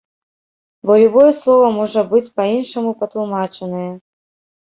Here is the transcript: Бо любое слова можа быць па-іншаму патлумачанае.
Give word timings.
Бо 0.89 0.93
любое 1.01 1.33
слова 1.39 1.67
можа 1.75 2.03
быць 2.13 2.33
па-іншаму 2.41 2.95
патлумачанае. 3.03 3.85